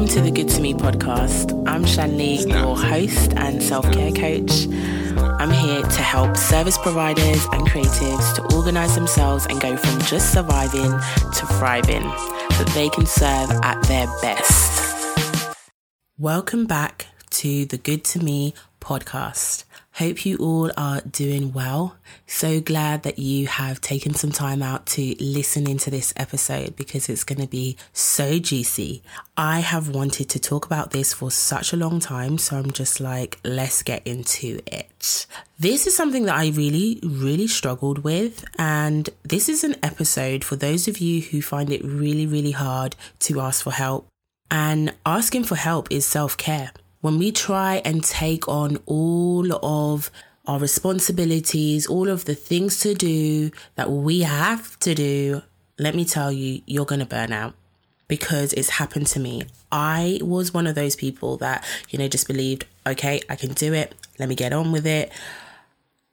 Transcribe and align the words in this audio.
Welcome 0.00 0.16
to 0.16 0.22
the 0.22 0.30
Good 0.30 0.48
to 0.54 0.62
Me 0.62 0.72
podcast. 0.72 1.62
I'm 1.68 1.84
Shanley, 1.84 2.36
your 2.48 2.74
host 2.74 3.34
and 3.36 3.62
self 3.62 3.84
care 3.92 4.10
coach. 4.10 4.66
I'm 5.38 5.50
here 5.50 5.82
to 5.82 6.02
help 6.02 6.38
service 6.38 6.78
providers 6.78 7.44
and 7.52 7.68
creatives 7.68 8.34
to 8.36 8.56
organize 8.56 8.94
themselves 8.94 9.44
and 9.44 9.60
go 9.60 9.76
from 9.76 10.00
just 10.00 10.32
surviving 10.32 10.90
to 10.90 11.46
thriving 11.58 12.00
so 12.00 12.64
that 12.64 12.72
they 12.72 12.88
can 12.88 13.04
serve 13.04 13.50
at 13.62 13.82
their 13.88 14.06
best. 14.22 15.54
Welcome 16.16 16.64
back 16.64 17.08
to 17.32 17.66
the 17.66 17.76
Good 17.76 18.02
to 18.04 18.20
Me 18.20 18.54
podcast. 18.80 19.64
Hope 20.00 20.24
you 20.24 20.38
all 20.38 20.70
are 20.78 21.02
doing 21.02 21.52
well. 21.52 21.94
So 22.26 22.58
glad 22.58 23.02
that 23.02 23.18
you 23.18 23.46
have 23.48 23.82
taken 23.82 24.14
some 24.14 24.32
time 24.32 24.62
out 24.62 24.86
to 24.96 25.14
listen 25.20 25.68
into 25.68 25.90
this 25.90 26.14
episode 26.16 26.74
because 26.74 27.10
it's 27.10 27.22
going 27.22 27.42
to 27.42 27.46
be 27.46 27.76
so 27.92 28.38
juicy. 28.38 29.02
I 29.36 29.60
have 29.60 29.90
wanted 29.90 30.30
to 30.30 30.38
talk 30.38 30.64
about 30.64 30.92
this 30.92 31.12
for 31.12 31.30
such 31.30 31.74
a 31.74 31.76
long 31.76 32.00
time, 32.00 32.38
so 32.38 32.56
I'm 32.56 32.70
just 32.70 32.98
like, 32.98 33.38
let's 33.44 33.82
get 33.82 34.06
into 34.06 34.60
it. 34.64 35.26
This 35.58 35.86
is 35.86 35.94
something 35.94 36.24
that 36.24 36.36
I 36.36 36.48
really, 36.48 36.98
really 37.02 37.46
struggled 37.46 37.98
with, 37.98 38.42
and 38.58 39.10
this 39.24 39.50
is 39.50 39.64
an 39.64 39.76
episode 39.82 40.44
for 40.44 40.56
those 40.56 40.88
of 40.88 40.96
you 40.96 41.20
who 41.20 41.42
find 41.42 41.70
it 41.70 41.84
really, 41.84 42.26
really 42.26 42.52
hard 42.52 42.96
to 43.18 43.38
ask 43.38 43.62
for 43.62 43.72
help. 43.72 44.08
And 44.50 44.94
asking 45.04 45.44
for 45.44 45.56
help 45.56 45.88
is 45.90 46.06
self 46.06 46.38
care 46.38 46.72
when 47.00 47.18
we 47.18 47.32
try 47.32 47.80
and 47.84 48.04
take 48.04 48.46
on 48.48 48.78
all 48.86 49.52
of 49.64 50.10
our 50.46 50.58
responsibilities, 50.58 51.86
all 51.86 52.08
of 52.08 52.24
the 52.24 52.34
things 52.34 52.80
to 52.80 52.94
do 52.94 53.50
that 53.76 53.90
we 53.90 54.20
have 54.20 54.78
to 54.80 54.94
do, 54.94 55.42
let 55.78 55.94
me 55.94 56.04
tell 56.04 56.30
you, 56.30 56.60
you're 56.66 56.84
going 56.84 57.00
to 57.00 57.06
burn 57.06 57.32
out 57.32 57.54
because 58.08 58.52
it's 58.52 58.70
happened 58.70 59.06
to 59.06 59.20
me. 59.20 59.42
I 59.70 60.18
was 60.20 60.52
one 60.52 60.66
of 60.66 60.74
those 60.74 60.96
people 60.96 61.36
that, 61.38 61.64
you 61.90 61.98
know, 61.98 62.08
just 62.08 62.26
believed, 62.26 62.66
okay, 62.86 63.20
I 63.30 63.36
can 63.36 63.52
do 63.52 63.72
it. 63.72 63.94
Let 64.18 64.28
me 64.28 64.34
get 64.34 64.52
on 64.52 64.72
with 64.72 64.86
it. 64.86 65.12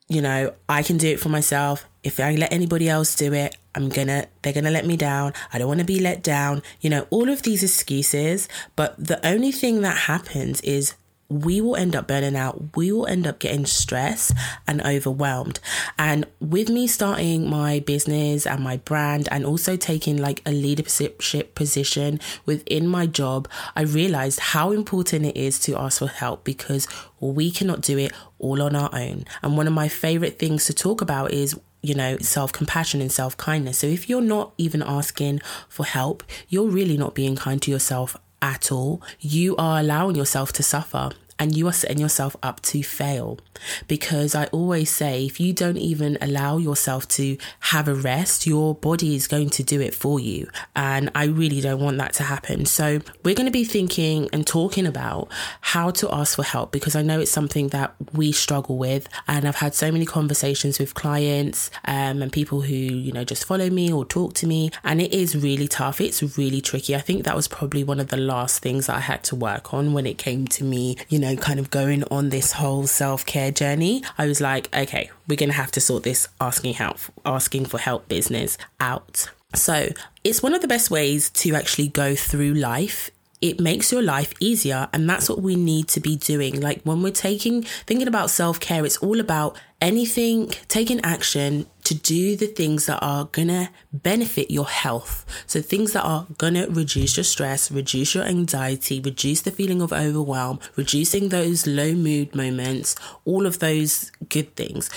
You 0.08 0.22
know, 0.22 0.54
I 0.70 0.84
can 0.84 0.98
do 0.98 1.10
it 1.10 1.20
for 1.20 1.30
myself. 1.30 1.86
If 2.04 2.20
I 2.20 2.36
let 2.36 2.54
anybody 2.54 2.88
else 2.88 3.16
do 3.16 3.34
it, 3.34 3.58
I'm 3.78 3.90
gonna, 3.90 4.28
they're 4.42 4.54
gonna 4.54 4.72
let 4.72 4.86
me 4.86 4.98
down. 4.98 5.34
I 5.54 5.60
don't 5.60 5.68
wanna 5.68 5.84
be 5.86 6.00
let 6.00 6.24
down. 6.24 6.64
You 6.82 6.90
know, 6.90 7.08
all 7.10 7.30
of 7.30 7.44
these 7.44 7.64
excuses. 7.64 8.50
But 8.76 8.96
the 8.98 9.26
only 9.26 9.52
thing 9.52 9.82
that 9.82 9.98
happens 9.98 10.62
is 10.62 10.96
we 11.30 11.60
will 11.60 11.76
end 11.76 11.96
up 11.96 12.08
burning 12.08 12.36
out. 12.36 12.76
We 12.76 12.92
will 12.92 13.06
end 13.06 13.28
up 13.28 13.40
getting 13.40 13.66
stressed 13.66 14.34
and 14.68 14.82
overwhelmed. 14.82 15.60
And 16.00 16.26
with 16.40 16.70
me 16.70 16.88
starting 16.88 17.50
my 17.50 17.80
business 17.80 18.48
and 18.48 18.64
my 18.64 18.78
brand 18.78 19.28
and 19.32 19.46
also 19.46 19.76
taking 19.76 20.18
like 20.18 20.42
a 20.46 20.52
leadership 20.52 21.54
position 21.56 22.20
within 22.46 22.88
my 22.88 23.08
job, 23.08 23.50
I 23.76 23.82
realized 23.82 24.40
how 24.40 24.72
important 24.72 25.26
it 25.26 25.38
is 25.38 25.60
to 25.62 25.78
ask 25.78 26.00
for 26.00 26.08
help 26.08 26.44
because 26.44 26.88
we 27.20 27.52
cannot 27.52 27.82
do 27.82 27.98
it 27.98 28.14
all 28.40 28.62
on 28.62 28.76
our 28.76 28.90
own. 28.94 29.26
And 29.42 29.58
one 29.58 29.68
of 29.68 29.74
my 29.74 29.90
favorite 29.90 30.40
things 30.40 30.66
to 30.66 30.74
talk 30.74 31.02
about 31.02 31.32
is 31.32 31.60
you 31.82 31.94
know, 31.94 32.18
self 32.18 32.52
compassion 32.52 33.02
and 33.02 33.12
self 33.12 33.38
kindness. 33.38 33.80
So 33.80 33.88
if 33.88 34.10
you're 34.10 34.22
not 34.22 34.54
even 34.58 34.82
asking 34.82 35.42
for 35.70 35.86
help, 35.86 36.24
you're 36.50 36.68
really 36.68 36.98
not 36.98 37.16
being 37.16 37.36
kind 37.36 37.62
to 37.62 37.72
yourself 37.72 38.18
at 38.42 38.72
all. 38.72 39.02
You 39.20 39.56
are 39.58 39.80
allowing 39.80 40.16
yourself 40.16 40.54
to 40.54 40.64
suffer 40.64 41.12
and 41.40 41.56
you 41.56 41.68
are 41.68 41.74
setting 41.74 42.00
yourself 42.00 42.36
up 42.42 42.62
to 42.62 42.84
fail. 42.84 43.40
Because 43.88 44.36
I 44.36 44.46
always 44.46 44.90
say, 44.90 45.26
if 45.26 45.40
you 45.40 45.54
don't 45.54 45.78
even 45.78 46.18
allow 46.22 46.58
yourself 46.58 47.08
to 47.10 47.38
have 47.62 47.88
a 47.88 47.96
rest, 47.96 48.46
your 48.46 48.76
body 48.76 49.16
is 49.16 49.28
going 49.28 49.50
to 49.52 49.64
do 49.64 49.82
it 49.82 49.94
for 49.94 50.20
you. 50.20 50.48
And 50.76 51.12
I 51.16 51.26
really 51.26 51.62
don't 51.62 51.80
want 51.80 51.98
that 51.98 52.14
to 52.14 52.24
happen. 52.24 52.66
So 52.66 53.00
we're 53.24 53.36
going 53.36 53.46
to 53.46 53.52
be 53.52 53.64
thinking 53.64 54.30
and 54.32 54.46
talking 54.46 54.86
about 54.86 55.30
how 55.62 55.92
to 55.92 56.14
ask 56.14 56.36
for 56.36 56.44
help 56.44 56.72
because 56.72 56.96
I 56.96 57.02
know 57.02 57.20
it's 57.20 57.32
something 57.32 57.70
that 57.70 57.96
we 58.14 58.32
struggle 58.32 58.78
with. 58.78 59.08
And 59.28 59.48
I've 59.48 59.56
had 59.56 59.74
so 59.74 59.92
many 59.92 60.06
conversations 60.06 60.80
with 60.80 60.94
clients 60.94 61.72
um, 61.86 62.22
and 62.22 62.32
people 62.32 62.62
who, 62.62 62.76
you 62.76 63.12
know, 63.12 63.24
just 63.24 63.46
follow 63.46 63.70
me 63.70 63.92
or 63.92 64.06
talk 64.06 64.34
to 64.36 64.48
me. 64.48 64.72
And 64.84 65.02
it 65.02 65.14
is 65.14 65.36
really 65.36 65.68
tough. 65.68 66.00
It's 66.02 66.22
really 66.38 66.62
tricky. 66.62 66.96
I 66.96 67.00
think 67.00 67.24
that 67.26 67.36
was 67.36 67.48
probably 67.48 67.84
one 67.84 68.00
of 68.00 68.08
the 68.10 68.18
last 68.18 68.62
things 68.62 68.90
I 68.90 69.00
had 69.00 69.24
to 69.26 69.36
work 69.36 69.74
on 69.74 69.94
when 69.94 70.06
it 70.06 70.18
came 70.18 70.48
to 70.48 70.64
me, 70.64 70.98
you 71.10 71.20
know, 71.20 71.27
kind 71.36 71.60
of 71.60 71.70
going 71.70 72.04
on 72.06 72.30
this 72.30 72.54
whole 72.54 72.88
self 72.88 73.26
care 73.26 73.52
journey. 73.52 74.04
I 74.18 74.28
was 74.28 74.40
like, 74.40 74.74
okay, 74.74 75.10
we're 75.28 75.36
going 75.36 75.50
to 75.50 75.56
have 75.56 75.72
to 75.72 75.82
sort 75.82 76.04
this 76.04 76.28
asking 76.40 76.76
help, 76.76 77.00
asking 77.26 77.66
for 77.66 77.78
help 77.80 78.08
business 78.08 78.58
out. 78.80 79.30
So 79.54 79.90
it's 80.24 80.42
one 80.42 80.54
of 80.54 80.62
the 80.62 80.68
best 80.68 80.90
ways 80.92 81.30
to 81.32 81.56
actually 81.56 81.90
go 81.90 82.16
through 82.16 82.54
life 82.54 83.12
it 83.40 83.60
makes 83.60 83.92
your 83.92 84.02
life 84.02 84.34
easier 84.40 84.90
and 84.94 85.08
that's 85.10 85.30
what 85.30 85.42
we 85.42 85.56
need 85.56 85.88
to 85.88 86.00
be 86.00 86.16
doing 86.16 86.60
like 86.60 86.82
when 86.84 87.02
we're 87.04 87.12
taking 87.12 87.62
thinking 87.62 88.08
about 88.08 88.30
self-care 88.30 88.84
it's 88.84 88.98
all 88.98 89.20
about 89.20 89.60
anything 89.80 90.48
taking 90.68 91.00
action 91.02 91.66
to 91.88 91.96
do 91.96 92.36
the 92.36 92.48
things 92.48 92.86
that 92.88 93.00
are 93.02 93.30
gonna 93.32 93.70
benefit 93.94 94.52
your 94.52 94.68
health. 94.68 95.26
So 95.46 95.62
things 95.62 95.94
that 95.94 96.04
are 96.04 96.28
gonna 96.38 96.68
reduce 96.68 97.16
your 97.16 97.24
stress 97.24 97.72
reduce 97.72 98.14
your 98.14 98.26
anxiety 98.26 99.00
reduce 99.00 99.42
the 99.42 99.52
feeling 99.52 99.82
of 99.82 99.94
overwhelm 99.94 100.60
reducing 100.76 101.30
those 101.30 101.66
low 101.66 101.94
mood 101.94 102.36
moments 102.36 102.98
all 103.24 103.46
of 103.46 103.60
those 103.60 104.12
good 104.28 104.54
things. 104.58 104.90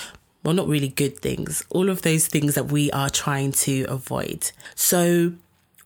Well 0.43 0.53
not 0.53 0.67
really 0.67 0.89
good 0.89 1.17
things 1.19 1.63
all 1.69 1.89
of 1.89 2.01
those 2.01 2.27
things 2.27 2.55
that 2.55 2.65
we 2.65 2.91
are 2.91 3.09
trying 3.09 3.53
to 3.63 3.85
avoid. 3.85 4.51
So 4.75 5.31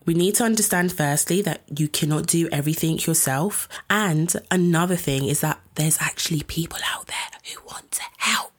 we 0.06 0.14
need 0.14 0.34
to 0.36 0.44
understand 0.44 0.92
firstly 0.92 1.40
that 1.42 1.62
you 1.76 1.86
cannot 1.86 2.26
do 2.26 2.48
everything 2.50 2.98
yourself. 2.98 3.68
And 3.88 4.32
another 4.50 4.96
thing 4.96 5.26
is 5.26 5.40
that 5.40 5.60
there's 5.76 5.98
actually 6.00 6.42
people 6.42 6.78
out 6.92 7.06
there 7.06 7.30
who 7.44 7.60
want 7.66 7.92
to 7.92 8.02
help 8.18 8.55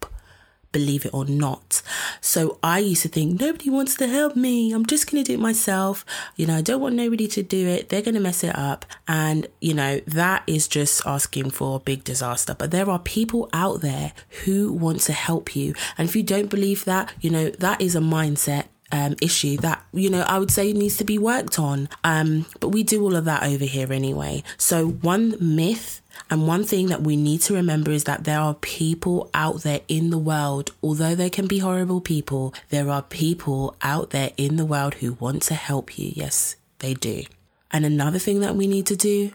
believe 0.77 1.05
it 1.05 1.13
or 1.13 1.25
not. 1.25 1.81
So 2.21 2.59
I 2.61 2.79
used 2.79 3.01
to 3.01 3.09
think 3.09 3.41
nobody 3.41 3.69
wants 3.69 3.95
to 3.95 4.07
help 4.07 4.35
me. 4.35 4.71
I'm 4.71 4.85
just 4.85 5.09
going 5.09 5.23
to 5.23 5.27
do 5.27 5.33
it 5.33 5.41
myself. 5.41 6.05
You 6.35 6.45
know, 6.45 6.57
I 6.57 6.61
don't 6.61 6.81
want 6.81 6.95
nobody 6.95 7.27
to 7.29 7.41
do 7.41 7.67
it. 7.67 7.89
They're 7.89 8.03
going 8.03 8.13
to 8.13 8.21
mess 8.21 8.43
it 8.43 8.55
up. 8.55 8.85
And, 9.07 9.47
you 9.59 9.73
know, 9.73 10.01
that 10.05 10.43
is 10.45 10.67
just 10.67 11.01
asking 11.05 11.49
for 11.49 11.77
a 11.77 11.79
big 11.79 12.03
disaster. 12.03 12.55
But 12.57 12.69
there 12.69 12.89
are 12.89 12.99
people 12.99 13.49
out 13.53 13.81
there 13.81 14.13
who 14.45 14.71
want 14.71 15.01
to 15.01 15.13
help 15.13 15.55
you. 15.55 15.73
And 15.97 16.07
if 16.07 16.15
you 16.15 16.23
don't 16.23 16.49
believe 16.49 16.85
that, 16.85 17.11
you 17.21 17.31
know, 17.31 17.49
that 17.49 17.81
is 17.81 17.95
a 17.95 17.99
mindset 17.99 18.65
um, 18.91 19.15
issue 19.21 19.57
that 19.57 19.83
you 19.93 20.09
know 20.09 20.21
I 20.21 20.39
would 20.39 20.51
say 20.51 20.71
needs 20.73 20.97
to 20.97 21.03
be 21.03 21.17
worked 21.17 21.59
on. 21.59 21.89
Um, 22.03 22.45
but 22.59 22.69
we 22.69 22.83
do 22.83 23.03
all 23.03 23.15
of 23.15 23.25
that 23.25 23.43
over 23.43 23.65
here 23.65 23.91
anyway. 23.91 24.43
So 24.57 24.87
one 24.87 25.35
myth 25.39 26.01
and 26.29 26.47
one 26.47 26.63
thing 26.63 26.87
that 26.87 27.01
we 27.01 27.15
need 27.15 27.41
to 27.41 27.53
remember 27.53 27.91
is 27.91 28.05
that 28.05 28.23
there 28.23 28.39
are 28.39 28.55
people 28.55 29.29
out 29.33 29.63
there 29.63 29.81
in 29.87 30.09
the 30.09 30.17
world, 30.17 30.71
although 30.81 31.15
they 31.15 31.29
can 31.29 31.47
be 31.47 31.59
horrible 31.59 32.01
people, 32.01 32.53
there 32.69 32.89
are 32.89 33.01
people 33.01 33.75
out 33.81 34.09
there 34.09 34.31
in 34.37 34.57
the 34.57 34.65
world 34.65 34.95
who 34.95 35.13
want 35.13 35.43
to 35.43 35.53
help 35.53 35.97
you. 35.97 36.11
Yes, 36.15 36.55
they 36.79 36.93
do. 36.93 37.23
And 37.71 37.85
another 37.85 38.19
thing 38.19 38.39
that 38.41 38.55
we 38.55 38.67
need 38.67 38.85
to 38.87 38.95
do, 38.95 39.31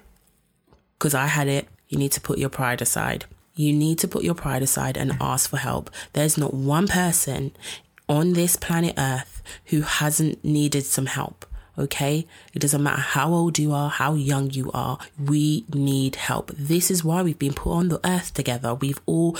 because 0.98 1.14
I 1.14 1.26
had 1.26 1.48
it, 1.48 1.68
you 1.88 1.98
need 1.98 2.12
to 2.12 2.20
put 2.20 2.38
your 2.38 2.48
pride 2.48 2.82
aside. 2.82 3.26
You 3.54 3.72
need 3.72 3.98
to 3.98 4.08
put 4.08 4.24
your 4.24 4.34
pride 4.34 4.62
aside 4.62 4.96
and 4.96 5.16
ask 5.20 5.50
for 5.50 5.58
help. 5.58 5.90
There's 6.14 6.38
not 6.38 6.54
one 6.54 6.88
person 6.88 7.52
on 8.08 8.32
this 8.32 8.56
planet 8.56 8.94
Earth 8.98 9.42
who 9.66 9.82
hasn't 9.82 10.44
needed 10.44 10.84
some 10.84 11.06
help. 11.06 11.46
Okay. 11.78 12.26
It 12.52 12.58
doesn't 12.58 12.82
matter 12.82 13.00
how 13.00 13.32
old 13.32 13.58
you 13.58 13.72
are, 13.72 13.88
how 13.88 14.12
young 14.14 14.50
you 14.50 14.70
are. 14.74 14.98
We 15.18 15.64
need 15.72 16.16
help. 16.16 16.50
This 16.54 16.90
is 16.90 17.02
why 17.02 17.22
we've 17.22 17.38
been 17.38 17.54
put 17.54 17.72
on 17.72 17.88
the 17.88 18.00
earth 18.06 18.34
together. 18.34 18.74
We've 18.74 19.00
all 19.06 19.38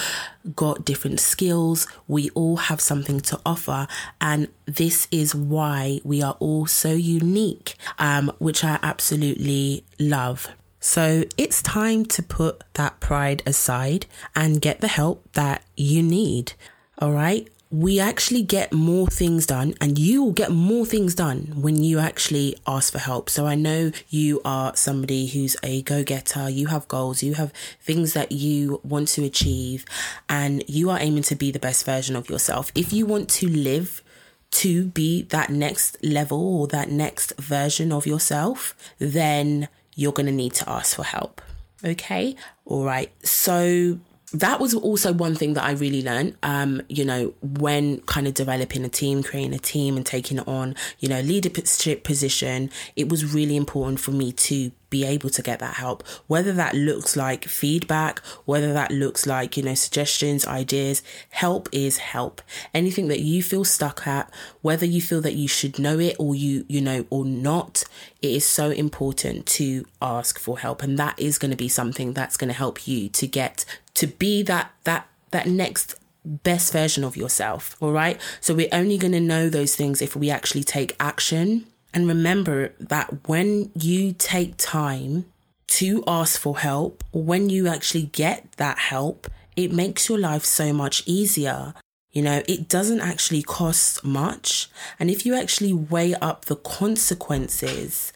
got 0.57 0.85
different 0.85 1.21
skills. 1.21 1.87
We 2.09 2.31
all 2.31 2.57
have 2.57 2.81
something 2.81 3.21
to 3.21 3.39
offer. 3.45 3.87
And 4.21 4.49
this 4.65 5.09
is 5.11 5.35
why 5.35 6.01
we 6.05 6.23
are 6.23 6.37
all 6.41 6.67
so 6.67 6.93
unique, 6.93 7.75
um, 7.99 8.33
which 8.39 8.65
I 8.65 8.79
absolutely 8.83 9.85
love. 9.99 10.49
So 10.81 11.25
it's 11.37 11.61
time 11.63 12.07
to 12.07 12.23
put 12.23 12.65
that 12.75 12.99
pride 12.99 13.43
aside 13.45 14.07
and 14.35 14.61
get 14.61 14.81
the 14.81 14.89
help 14.89 15.31
that 15.35 15.63
you 15.77 16.03
need. 16.03 16.55
All 16.99 17.13
right 17.13 17.49
we 17.73 17.99
actually 17.99 18.43
get 18.43 18.71
more 18.71 19.07
things 19.07 19.47
done 19.47 19.75
and 19.81 19.99
you 19.99 20.23
will 20.23 20.33
get 20.33 20.53
more 20.53 20.85
things 20.85 21.15
done 21.15 21.55
when 21.57 21.83
you 21.83 21.99
actually 21.99 22.55
ask 22.67 22.93
for 22.93 22.99
help. 22.99 23.31
So 23.31 23.47
I 23.47 23.55
know 23.55 23.91
you 24.11 24.43
are 24.45 24.77
somebody 24.77 25.27
who's 25.27 25.57
a 25.63 25.81
go 25.83 26.05
getter, 26.05 26.51
you 26.51 26.67
have 26.67 26.87
goals, 26.87 27.23
you 27.23 27.33
have 27.35 27.51
things 27.81 28.13
that 28.13 28.31
you 28.31 28.79
want 28.85 29.09
to 29.09 29.25
achieve, 29.25 29.87
and 30.29 30.63
you 30.69 30.91
are 30.91 31.01
aiming 31.01 31.23
to 31.25 31.35
be 31.35 31.51
the 31.51 31.59
best 31.59 31.87
version 31.87 32.15
of 32.15 32.29
yourself. 32.29 32.71
If 32.75 32.93
you 32.93 33.07
want 33.07 33.31
to 33.31 33.49
live 33.49 34.03
to 34.51 34.85
be 34.85 35.23
that 35.23 35.49
next 35.49 35.97
level 36.05 36.61
or 36.61 36.67
that 36.69 36.91
next 36.91 37.33
version 37.41 37.91
of 37.91 38.07
yourself, 38.07 38.77
then 38.99 39.69
you're 39.95 40.13
going 40.13 40.27
to 40.27 40.33
need 40.33 40.53
to 40.55 40.69
ask 40.69 40.95
for 40.95 41.05
help. 41.05 41.41
Okay. 41.83 42.37
All 42.67 42.85
right. 42.85 43.11
So 43.27 43.99
that 44.33 44.61
was 44.61 44.75
also 44.75 45.13
one 45.13 45.35
thing 45.35 45.55
that 45.55 45.65
I 45.65 45.73
really 45.73 46.03
learned, 46.03 46.37
um, 46.43 46.83
you 46.89 47.05
know, 47.05 47.35
when 47.43 48.01
kind 48.03 48.27
of 48.27 48.35
developing 48.35 48.85
a 48.85 48.89
team, 48.89 49.23
creating 49.23 49.55
a 49.55 49.59
team 49.59 49.97
and 49.97 50.07
taking 50.07 50.39
it 50.39 50.49
on, 50.49 50.75
you 51.01 51.09
know, 51.09 51.21
leadership 51.21 52.03
position, 52.03 52.71
it 52.97 53.09
was 53.09 53.35
really 53.35 53.57
important 53.57 54.01
for 54.01 54.11
me 54.11 54.33
to 54.33 54.73
be 54.93 55.05
able 55.07 55.31
to 55.31 55.41
get 55.41 55.59
that 55.59 55.75
help, 55.75 56.07
whether 56.27 56.53
that 56.53 56.75
looks 56.75 57.17
like 57.17 57.47
feedback, 57.47 58.19
whether 58.45 58.75
that 58.75 58.91
looks 58.91 59.27
like, 59.27 59.57
you 59.57 59.63
know, 59.63 59.75
suggestions, 59.75 60.47
ideas. 60.47 61.03
Help 61.31 61.69
is 61.73 61.97
help. 61.97 62.43
Anything 62.75 63.09
that 63.09 63.21
you 63.21 63.43
feel 63.43 63.65
stuck 63.65 64.07
at, 64.07 64.31
whether 64.61 64.85
you 64.85 65.01
feel 65.01 65.23
that 65.23 65.33
you 65.33 65.49
should 65.49 65.79
know 65.79 65.99
it 65.99 66.15
or 66.19 66.35
you, 66.35 66.67
you 66.69 66.83
know, 66.83 67.07
or 67.09 67.25
not, 67.25 67.85
it 68.21 68.33
is 68.33 68.45
so 68.45 68.71
important 68.71 69.47
to 69.47 69.87
ask 70.03 70.39
for 70.39 70.59
help. 70.59 70.83
And 70.83 70.99
that 70.99 71.19
is 71.19 71.39
going 71.39 71.51
to 71.51 71.57
be 71.57 71.69
something 71.69 72.13
that's 72.13 72.37
going 72.37 72.49
to 72.49 72.55
help 72.55 72.87
you 72.87 73.09
to 73.09 73.27
get 73.27 73.65
to 73.95 74.07
be 74.07 74.43
that, 74.45 74.73
that, 74.85 75.09
that 75.31 75.47
next 75.47 75.97
best 76.25 76.73
version 76.73 77.05
of 77.05 77.17
yourself. 77.17 77.77
All 77.81 77.93
right. 77.93 78.21
So 78.41 78.55
we're 78.55 78.69
only 78.73 78.99
going 78.99 79.13
to 79.13 79.21
know 79.21 79.49
those 79.49 79.75
things 79.75 80.01
if 80.01 80.15
we 80.15 80.31
actually 80.31 80.65
take 80.65 80.97
action 81.01 81.67
and 81.95 82.09
remember 82.09 82.73
that 82.79 83.29
when 83.29 83.71
you 83.75 84.13
take 84.13 84.57
time 84.57 85.27
to 85.69 86.03
ask 86.07 86.41
for 86.41 86.59
help, 86.59 87.05
when 87.13 87.51
you 87.51 87.69
actually 87.69 88.05
get 88.05 88.51
that 88.53 88.79
help, 88.79 89.31
it 89.57 89.73
makes 89.73 90.09
your 90.09 90.19
life 90.19 90.45
so 90.45 90.73
much 90.73 91.03
easier. 91.07 91.75
You 92.11 92.23
know, 92.23 92.43
it 92.47 92.69
doesn't 92.69 93.01
actually 93.01 93.43
cost 93.43 94.05
much. 94.05 94.69
And 94.99 95.11
if 95.11 95.27
you 95.27 95.35
actually 95.35 95.73
weigh 95.73 96.15
up 96.15 96.47
the 96.47 96.57
consequences 96.57 98.13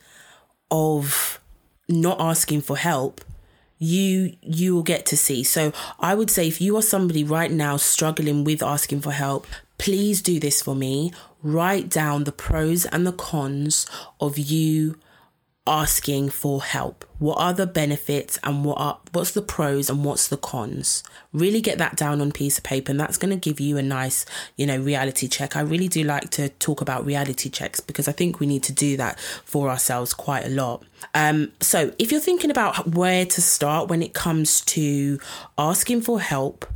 of 0.70 1.40
not 1.88 2.20
asking 2.20 2.62
for 2.62 2.76
help, 2.76 3.22
you 3.78 4.36
you 4.40 4.74
will 4.74 4.82
get 4.82 5.06
to 5.06 5.16
see. 5.16 5.42
So 5.42 5.72
I 6.00 6.14
would 6.14 6.30
say 6.30 6.48
if 6.48 6.60
you 6.60 6.76
are 6.76 6.82
somebody 6.82 7.24
right 7.24 7.50
now 7.50 7.76
struggling 7.76 8.44
with 8.44 8.62
asking 8.62 9.00
for 9.00 9.12
help, 9.12 9.46
please 9.78 10.22
do 10.22 10.40
this 10.40 10.62
for 10.62 10.74
me. 10.74 11.12
Write 11.42 11.88
down 11.88 12.24
the 12.24 12.32
pros 12.32 12.86
and 12.86 13.06
the 13.06 13.12
cons 13.12 13.86
of 14.20 14.38
you 14.38 14.98
asking 15.66 16.30
for 16.30 16.62
help. 16.62 17.04
What 17.18 17.38
are 17.38 17.52
the 17.52 17.66
benefits 17.66 18.38
and 18.44 18.64
what 18.64 18.78
are 18.78 18.98
what's 19.12 19.30
the 19.30 19.42
pros 19.42 19.88
and 19.88 20.04
what's 20.04 20.28
the 20.28 20.36
cons? 20.36 21.02
Really 21.32 21.60
get 21.60 21.78
that 21.78 21.96
down 21.96 22.20
on 22.20 22.30
piece 22.30 22.58
of 22.58 22.64
paper 22.64 22.90
and 22.90 23.00
that's 23.00 23.16
going 23.16 23.30
to 23.30 23.36
give 23.36 23.58
you 23.58 23.78
a 23.78 23.82
nice, 23.82 24.26
you 24.56 24.66
know, 24.66 24.78
reality 24.78 25.26
check. 25.28 25.56
I 25.56 25.60
really 25.60 25.88
do 25.88 26.04
like 26.04 26.30
to 26.32 26.50
talk 26.50 26.80
about 26.80 27.06
reality 27.06 27.48
checks 27.48 27.80
because 27.80 28.06
I 28.06 28.12
think 28.12 28.38
we 28.38 28.46
need 28.46 28.62
to 28.64 28.72
do 28.72 28.96
that 28.98 29.18
for 29.18 29.70
ourselves 29.70 30.12
quite 30.12 30.44
a 30.44 30.50
lot. 30.50 30.84
Um 31.14 31.52
so 31.60 31.92
if 31.98 32.12
you're 32.12 32.20
thinking 32.20 32.50
about 32.50 32.88
where 32.88 33.24
to 33.24 33.40
start 33.40 33.88
when 33.88 34.02
it 34.02 34.12
comes 34.12 34.60
to 34.62 35.18
asking 35.56 36.02
for 36.02 36.20
help, 36.20 36.66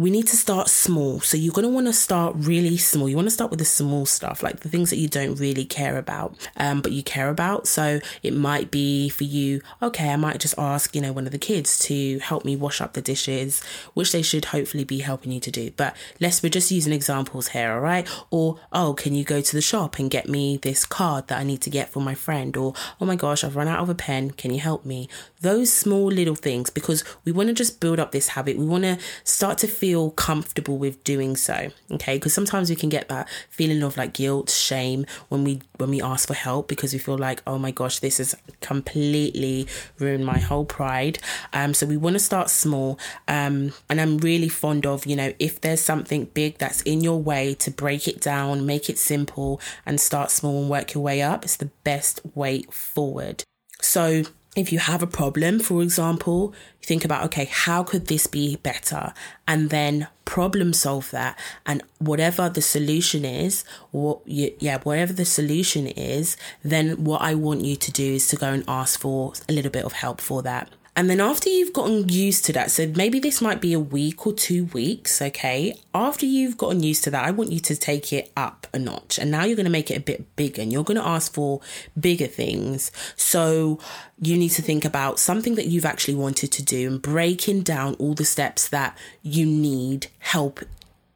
we 0.00 0.10
need 0.10 0.26
to 0.26 0.36
start 0.36 0.70
small. 0.70 1.20
So 1.20 1.36
you're 1.36 1.52
going 1.52 1.68
to 1.68 1.74
want 1.74 1.86
to 1.86 1.92
start 1.92 2.34
really 2.34 2.78
small. 2.78 3.06
You 3.06 3.16
want 3.16 3.26
to 3.26 3.30
start 3.30 3.50
with 3.50 3.58
the 3.58 3.66
small 3.66 4.06
stuff, 4.06 4.42
like 4.42 4.60
the 4.60 4.70
things 4.70 4.88
that 4.88 4.96
you 4.96 5.08
don't 5.08 5.38
really 5.38 5.66
care 5.66 5.98
about, 5.98 6.34
um, 6.56 6.80
but 6.80 6.92
you 6.92 7.02
care 7.02 7.28
about. 7.28 7.66
So 7.66 8.00
it 8.22 8.32
might 8.32 8.70
be 8.70 9.10
for 9.10 9.24
you, 9.24 9.60
okay, 9.82 10.08
I 10.08 10.16
might 10.16 10.40
just 10.40 10.54
ask, 10.56 10.96
you 10.96 11.02
know, 11.02 11.12
one 11.12 11.26
of 11.26 11.32
the 11.32 11.38
kids 11.38 11.78
to 11.80 12.18
help 12.20 12.46
me 12.46 12.56
wash 12.56 12.80
up 12.80 12.94
the 12.94 13.02
dishes, 13.02 13.62
which 13.92 14.12
they 14.12 14.22
should 14.22 14.46
hopefully 14.46 14.84
be 14.84 15.00
helping 15.00 15.32
you 15.32 15.40
to 15.40 15.50
do. 15.50 15.70
But 15.72 15.94
let's, 16.18 16.42
we're 16.42 16.48
just 16.48 16.70
using 16.70 16.94
examples 16.94 17.48
here, 17.48 17.70
all 17.70 17.80
right? 17.80 18.08
Or, 18.30 18.58
oh, 18.72 18.94
can 18.94 19.14
you 19.14 19.22
go 19.22 19.42
to 19.42 19.54
the 19.54 19.60
shop 19.60 19.98
and 19.98 20.10
get 20.10 20.30
me 20.30 20.56
this 20.56 20.86
card 20.86 21.28
that 21.28 21.38
I 21.38 21.44
need 21.44 21.60
to 21.60 21.68
get 21.68 21.90
for 21.90 22.00
my 22.00 22.14
friend? 22.14 22.56
Or, 22.56 22.72
oh 23.02 23.04
my 23.04 23.16
gosh, 23.16 23.44
I've 23.44 23.54
run 23.54 23.68
out 23.68 23.80
of 23.80 23.90
a 23.90 23.94
pen. 23.94 24.30
Can 24.30 24.54
you 24.54 24.60
help 24.60 24.86
me? 24.86 25.10
Those 25.40 25.72
small 25.72 26.06
little 26.06 26.34
things, 26.34 26.70
because 26.70 27.04
we 27.24 27.32
want 27.32 27.48
to 27.48 27.54
just 27.54 27.80
build 27.80 27.98
up 27.98 28.12
this 28.12 28.28
habit. 28.28 28.58
We 28.58 28.66
want 28.66 28.84
to 28.84 28.98
start 29.24 29.58
to 29.58 29.66
feel 29.66 30.10
comfortable 30.10 30.78
with 30.78 31.02
doing 31.04 31.36
so 31.36 31.70
okay? 31.90 32.16
Because 32.16 32.34
sometimes 32.34 32.70
we 32.70 32.76
can 32.76 32.88
get 32.88 33.08
that 33.08 33.28
feeling 33.48 33.82
of 33.82 33.96
like 33.96 34.12
guilt 34.14 34.50
shame 34.50 35.06
when 35.28 35.44
we 35.44 35.60
when 35.78 35.90
we 35.90 36.00
ask 36.00 36.28
for 36.28 36.34
help 36.34 36.68
because 36.68 36.92
we 36.92 36.98
feel 36.98 37.18
like 37.18 37.42
oh 37.46 37.58
my 37.58 37.70
gosh 37.70 37.98
this 37.98 38.18
has 38.18 38.34
completely 38.60 39.66
ruined 39.98 40.24
my 40.24 40.38
whole 40.38 40.64
pride. 40.64 41.18
Um 41.52 41.74
so 41.74 41.86
we 41.86 41.96
want 41.96 42.14
to 42.14 42.20
start 42.20 42.50
small 42.50 42.98
um 43.28 43.72
and 43.88 44.00
i'm 44.00 44.18
really 44.18 44.48
fond 44.48 44.86
of 44.86 45.06
you 45.06 45.16
know 45.16 45.32
if 45.38 45.60
there's 45.60 45.80
something 45.80 46.26
big 46.26 46.58
that's 46.58 46.82
in 46.82 47.00
your 47.00 47.20
way 47.20 47.54
to 47.54 47.70
break 47.70 48.06
it 48.06 48.20
down 48.20 48.66
make 48.66 48.88
it 48.88 48.98
simple 48.98 49.60
and 49.86 50.00
start 50.00 50.30
small 50.30 50.60
and 50.60 50.70
work 50.70 50.94
your 50.94 51.02
way 51.02 51.22
up 51.22 51.44
it's 51.44 51.56
the 51.56 51.70
best 51.84 52.20
way 52.34 52.62
forward. 52.70 53.42
So 53.80 54.24
if 54.56 54.72
you 54.72 54.80
have 54.80 55.02
a 55.02 55.06
problem, 55.06 55.60
for 55.60 55.82
example, 55.82 56.52
think 56.82 57.04
about, 57.04 57.24
okay, 57.24 57.44
how 57.44 57.84
could 57.84 58.06
this 58.06 58.26
be 58.26 58.56
better? 58.56 59.12
And 59.46 59.70
then 59.70 60.08
problem 60.24 60.72
solve 60.72 61.10
that. 61.12 61.38
And 61.64 61.82
whatever 61.98 62.48
the 62.48 62.62
solution 62.62 63.24
is, 63.24 63.64
what 63.92 64.20
you, 64.26 64.52
yeah, 64.58 64.78
whatever 64.78 65.12
the 65.12 65.24
solution 65.24 65.86
is, 65.86 66.36
then 66.64 67.04
what 67.04 67.22
I 67.22 67.34
want 67.34 67.64
you 67.64 67.76
to 67.76 67.92
do 67.92 68.14
is 68.14 68.26
to 68.28 68.36
go 68.36 68.52
and 68.52 68.64
ask 68.66 68.98
for 68.98 69.32
a 69.48 69.52
little 69.52 69.70
bit 69.70 69.84
of 69.84 69.92
help 69.92 70.20
for 70.20 70.42
that. 70.42 70.68
And 70.96 71.08
then 71.08 71.20
after 71.20 71.48
you've 71.48 71.72
gotten 71.72 72.08
used 72.08 72.44
to 72.46 72.52
that, 72.54 72.70
so 72.70 72.86
maybe 72.86 73.20
this 73.20 73.40
might 73.40 73.60
be 73.60 73.72
a 73.72 73.80
week 73.80 74.26
or 74.26 74.32
two 74.32 74.64
weeks, 74.66 75.22
okay? 75.22 75.74
After 75.94 76.26
you've 76.26 76.56
gotten 76.56 76.82
used 76.82 77.04
to 77.04 77.10
that, 77.10 77.24
I 77.24 77.30
want 77.30 77.52
you 77.52 77.60
to 77.60 77.76
take 77.76 78.12
it 78.12 78.32
up 78.36 78.66
a 78.74 78.78
notch. 78.78 79.18
And 79.18 79.30
now 79.30 79.44
you're 79.44 79.56
going 79.56 79.64
to 79.64 79.70
make 79.70 79.90
it 79.90 79.96
a 79.96 80.00
bit 80.00 80.34
bigger 80.36 80.62
and 80.62 80.72
you're 80.72 80.84
going 80.84 80.98
to 80.98 81.06
ask 81.06 81.32
for 81.32 81.60
bigger 81.98 82.26
things. 82.26 82.90
So 83.16 83.78
you 84.20 84.36
need 84.36 84.50
to 84.50 84.62
think 84.62 84.84
about 84.84 85.18
something 85.18 85.54
that 85.54 85.66
you've 85.66 85.84
actually 85.84 86.16
wanted 86.16 86.52
to 86.52 86.62
do 86.62 86.88
and 86.88 87.00
breaking 87.00 87.62
down 87.62 87.94
all 87.94 88.14
the 88.14 88.24
steps 88.24 88.68
that 88.68 88.98
you 89.22 89.46
need 89.46 90.08
help 90.18 90.60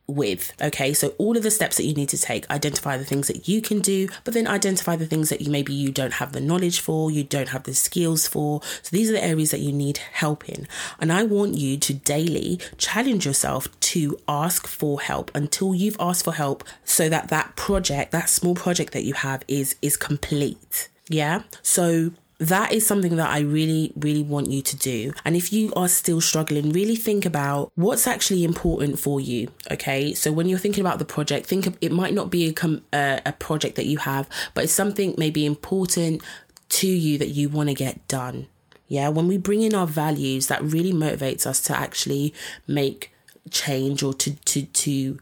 with. 0.07 0.53
Okay, 0.61 0.93
so 0.93 1.15
all 1.19 1.37
of 1.37 1.43
the 1.43 1.51
steps 1.51 1.77
that 1.77 1.85
you 1.85 1.95
need 1.95 2.09
to 2.11 2.19
take, 2.19 2.49
identify 2.51 2.97
the 2.97 3.05
things 3.05 3.29
that 3.29 3.49
you 3.49 3.61
can 3.63 3.81
do, 3.81 4.09
but 4.25 4.35
then 4.35 4.47
identify 4.47 4.97
the 4.97 5.07
things 5.07 5.31
that 5.31 5.41
you 5.41 5.51
maybe 5.51 5.73
you 5.73 5.91
don't 5.91 6.15
have 6.15 6.33
the 6.33 6.41
knowledge 6.41 6.81
for, 6.81 7.11
you 7.11 7.25
don't 7.25 7.49
have 7.51 7.65
the 7.65 7.75
skills 7.75 8.27
for. 8.27 8.61
So 8.83 8.91
these 8.95 9.09
are 9.11 9.15
the 9.15 9.25
areas 9.25 9.51
that 9.51 9.61
you 9.61 9.73
need 9.73 9.99
help 9.99 10.49
in. 10.49 10.69
And 11.01 11.13
I 11.13 11.23
want 11.23 11.55
you 11.55 11.77
to 11.79 11.95
daily 11.95 12.61
challenge 12.77 13.27
yourself 13.27 13.69
to 13.81 14.19
ask 14.29 14.67
for 14.67 15.01
help 15.01 15.31
until 15.35 15.75
you've 15.75 15.97
asked 15.99 16.25
for 16.25 16.33
help 16.33 16.65
so 16.85 17.09
that 17.09 17.29
that 17.29 17.57
project, 17.57 18.13
that 18.13 18.29
small 18.29 18.55
project 18.55 18.93
that 18.93 19.05
you 19.05 19.15
have 19.15 19.43
is 19.49 19.77
is 19.81 19.97
complete. 19.97 20.89
Yeah? 21.09 21.43
So 21.63 22.13
that 22.39 22.73
is 22.73 22.87
something 22.87 23.17
that 23.17 23.31
I 23.31 23.41
really, 23.41 23.93
really 23.97 24.23
want 24.23 24.51
you 24.51 24.63
to 24.63 24.77
do. 24.77 25.13
And 25.25 25.37
if 25.37 25.53
you 25.53 25.73
are 25.75 25.89
still 25.89 26.21
struggling, 26.21 26.73
really 26.73 26.97
think 26.97 27.25
about 27.25 27.73
what's 27.75 28.07
actually 28.07 28.45
important 28.45 28.99
for 28.99 29.21
you. 29.21 29.49
Okay. 29.71 30.15
So 30.15 30.33
when 30.33 30.49
you're 30.49 30.59
thinking 30.59 30.83
about 30.83 30.99
the 30.99 31.05
project, 31.05 31.47
think 31.47 31.67
of 31.67 31.79
it 31.81 31.93
might 31.93 32.15
not 32.15 32.31
be 32.31 32.53
a, 32.53 32.81
uh, 32.93 33.21
a 33.25 33.33
project 33.33 33.77
that 33.77 33.87
you 33.87 33.99
have, 33.99 34.29
but 34.53 34.65
it's 34.65 34.73
something 34.73 35.15
maybe 35.17 35.47
important 35.47 36.23
to 36.71 36.89
you 36.89 37.19
that 37.19 37.29
you 37.29 37.49
want 37.49 37.69
to 37.69 37.75
get 37.75 38.07
done. 38.09 38.49
Yeah. 38.89 39.09
When 39.09 39.29
we 39.29 39.39
bring 39.39 39.63
in 39.63 39.75
our 39.75 39.87
values, 39.87 40.49
that 40.49 40.63
really 40.63 40.93
motivates 40.93 41.47
us 41.47 41.61
to 41.63 41.77
actually 41.77 42.35
make 42.67 43.13
change 43.51 44.03
or 44.03 44.13
to, 44.15 44.35
to, 44.35 44.63
to, 44.63 45.19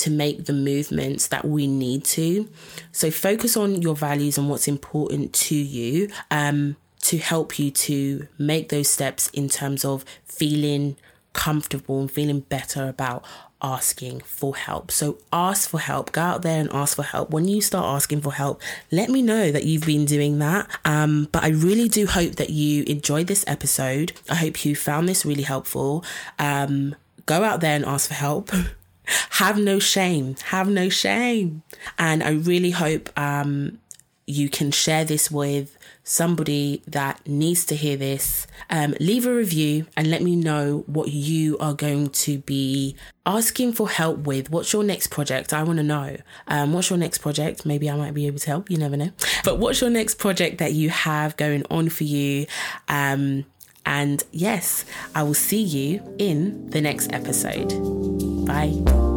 to 0.00 0.10
make 0.10 0.46
the 0.46 0.52
movements 0.52 1.26
that 1.28 1.44
we 1.44 1.66
need 1.66 2.04
to. 2.04 2.48
So 2.92 3.10
focus 3.10 3.56
on 3.56 3.82
your 3.82 3.94
values 3.94 4.38
and 4.38 4.48
what's 4.48 4.68
important 4.68 5.32
to 5.34 5.54
you 5.54 6.08
um, 6.30 6.76
to 7.02 7.18
help 7.18 7.58
you 7.58 7.70
to 7.70 8.26
make 8.38 8.70
those 8.70 8.88
steps 8.88 9.28
in 9.30 9.48
terms 9.48 9.84
of 9.84 10.04
feeling 10.24 10.96
comfortable 11.32 12.00
and 12.00 12.10
feeling 12.10 12.40
better 12.40 12.88
about 12.88 13.24
asking 13.62 14.20
for 14.20 14.56
help. 14.56 14.90
So 14.90 15.18
ask 15.32 15.68
for 15.68 15.80
help. 15.80 16.12
Go 16.12 16.22
out 16.22 16.42
there 16.42 16.60
and 16.60 16.70
ask 16.72 16.96
for 16.96 17.02
help. 17.02 17.30
When 17.30 17.46
you 17.46 17.60
start 17.60 17.84
asking 17.84 18.22
for 18.22 18.32
help, 18.32 18.62
let 18.90 19.10
me 19.10 19.20
know 19.20 19.52
that 19.52 19.64
you've 19.64 19.84
been 19.84 20.06
doing 20.06 20.38
that. 20.38 20.66
Um, 20.84 21.28
but 21.30 21.44
I 21.44 21.48
really 21.48 21.88
do 21.88 22.06
hope 22.06 22.36
that 22.36 22.50
you 22.50 22.84
enjoyed 22.84 23.26
this 23.26 23.44
episode. 23.46 24.12
I 24.30 24.36
hope 24.36 24.64
you 24.64 24.74
found 24.74 25.08
this 25.08 25.26
really 25.26 25.42
helpful. 25.42 26.04
Um, 26.38 26.96
go 27.26 27.44
out 27.44 27.60
there 27.60 27.76
and 27.76 27.84
ask 27.84 28.08
for 28.08 28.14
help. 28.14 28.50
have 29.30 29.58
no 29.58 29.78
shame. 29.78 30.36
Have 30.46 30.68
no 30.68 30.88
shame. 30.88 31.62
And 31.98 32.22
I 32.22 32.32
really 32.32 32.70
hope 32.70 33.10
um, 33.18 33.78
you 34.26 34.48
can 34.48 34.70
share 34.70 35.04
this 35.04 35.30
with 35.30 35.76
somebody 36.04 36.82
that 36.86 37.26
needs 37.26 37.64
to 37.66 37.76
hear 37.76 37.96
this. 37.96 38.46
Um, 38.68 38.94
leave 39.00 39.26
a 39.26 39.34
review 39.34 39.86
and 39.96 40.10
let 40.10 40.22
me 40.22 40.36
know 40.36 40.84
what 40.86 41.08
you 41.08 41.58
are 41.58 41.74
going 41.74 42.10
to 42.10 42.38
be 42.38 42.96
asking 43.26 43.74
for 43.74 43.88
help 43.88 44.18
with. 44.18 44.50
What's 44.50 44.72
your 44.72 44.82
next 44.82 45.08
project? 45.08 45.52
I 45.52 45.62
want 45.62 45.76
to 45.76 45.82
know. 45.82 46.16
Um, 46.48 46.72
what's 46.72 46.90
your 46.90 46.98
next 46.98 47.18
project? 47.18 47.66
Maybe 47.66 47.90
I 47.90 47.96
might 47.96 48.14
be 48.14 48.26
able 48.26 48.38
to 48.38 48.46
help. 48.46 48.70
You 48.70 48.78
never 48.78 48.96
know. 48.96 49.10
But 49.44 49.58
what's 49.58 49.80
your 49.80 49.90
next 49.90 50.16
project 50.16 50.58
that 50.58 50.72
you 50.72 50.90
have 50.90 51.36
going 51.36 51.64
on 51.70 51.88
for 51.88 52.04
you? 52.04 52.46
Um, 52.88 53.44
and 53.84 54.22
yes, 54.32 54.84
I 55.14 55.22
will 55.22 55.34
see 55.34 55.62
you 55.62 56.02
in 56.18 56.70
the 56.70 56.80
next 56.80 57.12
episode. 57.12 57.74
Bye. 58.46 59.09